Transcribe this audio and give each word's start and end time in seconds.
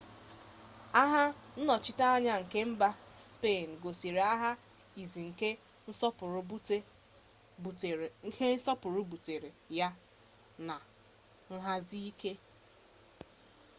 agha 1.01 1.23
nnọchiteanya 1.59 2.33
nke 2.43 2.59
mba 2.71 2.89
spein 3.29 3.69
gosiri 3.81 4.21
agha 4.33 4.51
izi 5.01 5.21
nke 5.29 5.49
nsogbu 5.87 6.41
butere 9.11 9.49
ya 9.79 9.87
bu 11.49 11.53
nhazi 11.63 11.99
ike 12.11 12.31